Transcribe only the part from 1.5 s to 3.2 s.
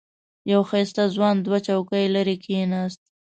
چوکۍ لرې کېناست.